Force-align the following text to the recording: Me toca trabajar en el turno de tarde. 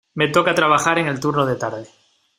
Me 0.15 0.29
toca 0.29 0.55
trabajar 0.55 0.97
en 0.97 1.05
el 1.05 1.19
turno 1.19 1.45
de 1.45 1.57
tarde. 1.57 1.87